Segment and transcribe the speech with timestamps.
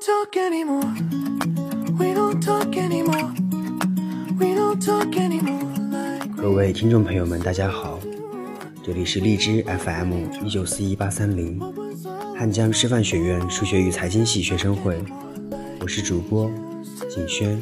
[0.00, 0.94] talk anymore.
[1.98, 3.34] We don't talk anymore.
[4.38, 5.60] We don't talk anymore
[6.38, 8.00] 各位听众朋友们，大家好，
[8.82, 11.60] 这里是荔枝 FM 一九四一八三零，
[12.34, 14.98] 汉江师范学院数学与财经系学生会，
[15.82, 16.50] 我是主播
[17.14, 17.60] 景轩。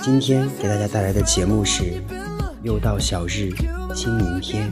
[0.00, 2.00] 今天给大家带来的节目是：
[2.62, 3.50] 又到小日，
[3.92, 4.70] 清明天。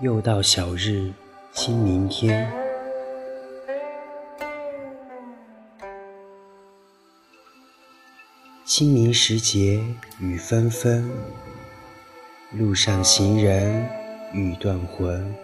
[0.00, 1.12] 又到小日，
[1.52, 2.50] 清明天。
[8.64, 9.78] 清明时节
[10.18, 11.06] 雨纷纷，
[12.52, 13.86] 路上行人
[14.32, 15.34] 欲断魂。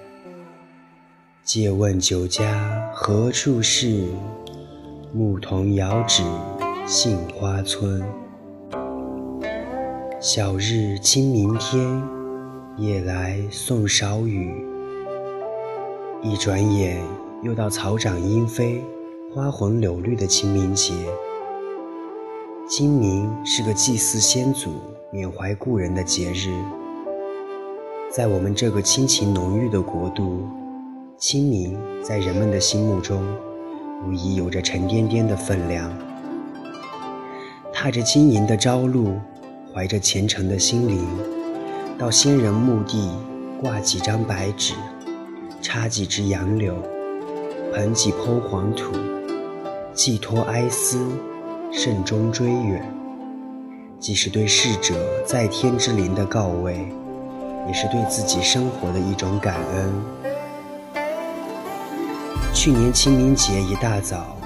[1.44, 4.06] 借问酒家何处是？
[5.12, 6.22] 牧童遥指
[6.86, 8.02] 杏花村。
[10.18, 12.02] 小日清明天，
[12.78, 14.54] 夜来送少雨。
[16.22, 17.02] 一转眼
[17.42, 18.84] 又到草长莺飞、
[19.32, 20.92] 花红柳绿的清明节。
[22.68, 24.74] 清明是个祭祀先祖、
[25.10, 26.50] 缅怀故人的节日，
[28.10, 30.46] 在我们这个亲情浓郁的国度，
[31.16, 33.24] 清明在人们的心目中，
[34.06, 35.90] 无疑有着沉甸甸的分量。
[37.72, 39.14] 踏着晶莹的朝露，
[39.72, 41.06] 怀着虔诚的心灵，
[41.98, 43.10] 到先人墓地
[43.58, 44.74] 挂几张白纸，
[45.62, 46.74] 插几枝杨柳，
[47.74, 48.92] 捧几抔黄土，
[49.94, 50.98] 寄托哀思，
[51.72, 52.86] 慎终追远。
[53.98, 56.86] 既是对逝者在天之灵的告慰，
[57.66, 59.90] 也是对自己生活的一种感恩。
[62.52, 64.36] 去年清明节一大早，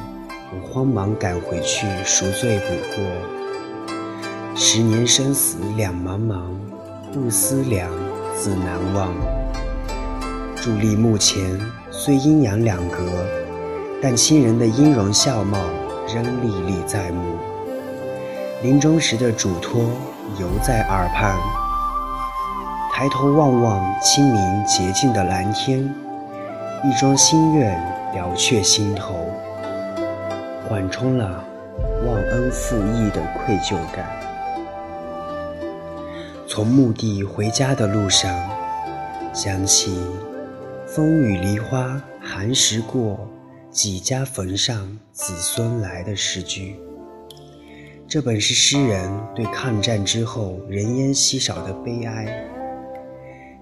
[0.52, 3.04] 我慌忙赶回去赎罪补过。
[4.54, 6.42] 十年生死两茫茫，
[7.12, 7.90] 不思量，
[8.36, 9.12] 自难忘。
[10.56, 11.58] 伫立墓前，
[11.90, 12.98] 虽阴阳两隔，
[14.00, 15.58] 但亲人的音容笑貌
[16.06, 17.36] 仍历历在目。
[18.62, 19.82] 临终时的嘱托
[20.38, 21.36] 犹在耳畔。
[22.92, 25.92] 抬头望望清明洁净的蓝天，
[26.84, 27.72] 一桩心愿
[28.14, 29.16] 了却心头，
[30.68, 31.42] 缓冲了
[32.06, 34.29] 忘恩负义的愧疚感。
[36.60, 38.38] 从墓地回家的路上，
[39.32, 39.98] 想起
[40.86, 43.26] “风雨梨花寒食过，
[43.70, 46.76] 几家坟上子孙来”的诗句。
[48.06, 52.46] 这本是诗人对抗战之后人烟稀少的悲哀。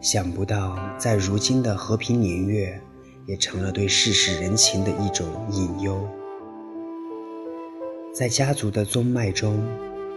[0.00, 2.80] 想不到，在如今的和平年月，
[3.26, 6.04] 也成了对世事人情的一种隐忧。
[8.12, 9.56] 在家族的宗脉中，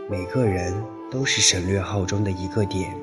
[0.09, 0.73] 每个人
[1.11, 2.95] 都是省略号中的一个点，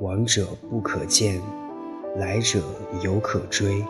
[0.00, 1.38] 往者不可见，
[2.16, 2.62] 来者
[3.02, 3.84] 犹可追。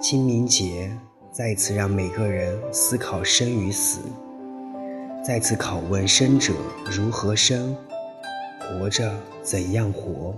[0.00, 0.96] 清明节
[1.32, 3.98] 再次让每个人思考生与死，
[5.26, 6.52] 再次拷问生者
[6.84, 7.76] 如何生，
[8.60, 10.32] 活着怎样活。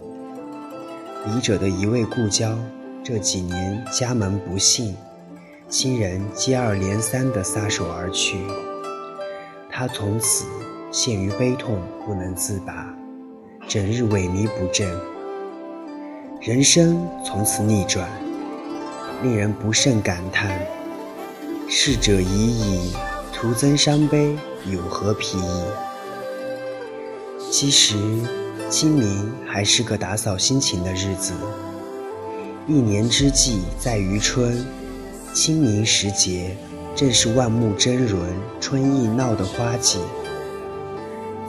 [1.22, 2.56] 笔者的一位故交，
[3.04, 4.96] 这几年家门不幸，
[5.68, 8.38] 亲人接二连三地撒手而去，
[9.70, 10.46] 他从此
[10.92, 12.92] 陷于悲痛不能自拔，
[13.68, 14.88] 整日萎靡不振，
[16.40, 18.08] 人生从此逆转，
[19.22, 20.60] 令人不胜感叹：
[21.68, 22.92] 逝者已矣，
[23.32, 24.36] 徒增伤悲，
[24.66, 25.64] 有何裨益？
[27.50, 27.96] 其实。
[28.68, 31.32] 清明还是个打扫心情的日子。
[32.68, 34.64] 一年之计在于春，
[35.34, 36.56] 清明时节
[36.94, 39.98] 正是万木争伦、春意闹的花季。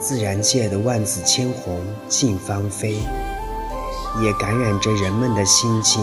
[0.02, 2.96] 自然界的万紫千红尽芳菲，
[4.20, 6.02] 也感染着人们的心境，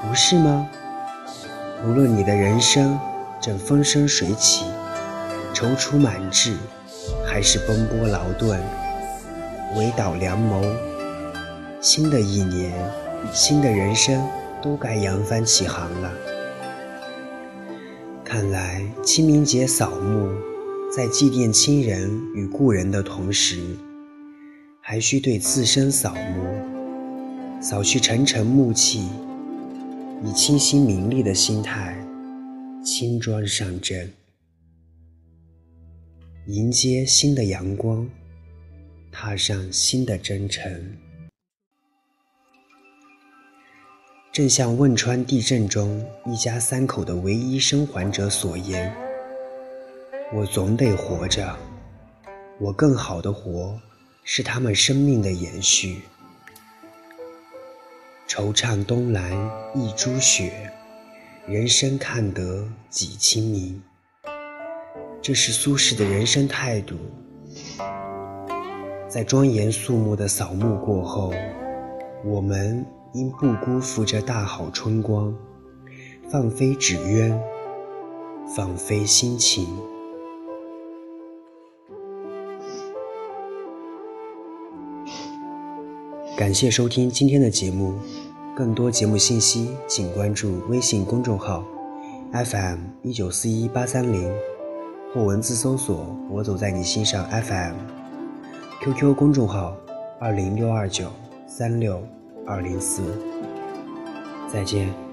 [0.00, 0.66] 不是吗？
[1.84, 2.98] 无论你的人生
[3.38, 4.64] 正风生水起、
[5.52, 6.56] 踌躇满志，
[7.26, 8.58] 还是奔波劳顿。
[9.76, 10.64] 围岛良谋，
[11.82, 12.72] 新的一年，
[13.30, 14.26] 新的人生
[14.62, 16.10] 都该扬帆起航了。
[18.24, 20.30] 看来清明节扫墓，
[20.92, 23.60] 在祭奠亲人与故人的同时，
[24.82, 29.08] 还需对自身扫墓，扫去沉沉暮气，
[30.24, 31.96] 以清新明丽的心态，
[32.84, 34.12] 轻装上阵，
[36.48, 38.08] 迎接新的阳光。
[39.12, 40.96] 踏上新的征程，
[44.32, 48.92] 正像汶川地震中一家三口的唯一生还者所言
[50.32, 51.56] ：“我总得活着，
[52.60, 53.76] 我更好的活，
[54.22, 56.02] 是他们生命的延续。
[58.28, 59.32] 惆怅东来
[59.74, 60.70] 一株雪，
[61.48, 63.82] 人生看得几清明。
[65.20, 66.96] 这是苏轼的人生态度。
[69.08, 71.34] 在庄严肃穆的扫墓过后，
[72.24, 75.36] 我们应不辜负这大好春光，
[76.30, 77.36] 放飞纸鸢，
[78.56, 79.66] 放飞心情。
[86.40, 87.92] 感谢收听今天的节目，
[88.56, 91.62] 更多节目信息请关注微信公众号
[92.32, 94.32] FM 一九四一八三零，
[95.12, 99.76] 或文字搜索“我走在你心上 FM”，QQ 公众号
[100.18, 101.12] 二零六二九
[101.46, 102.02] 三六
[102.46, 103.02] 二零四。
[104.50, 105.09] 再见。